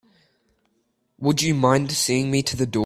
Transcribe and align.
Would 1.19 1.43
you 1.43 1.53
mind 1.53 1.91
seeing 1.91 2.31
me 2.31 2.41
to 2.41 2.55
the 2.57 2.65
door? 2.65 2.71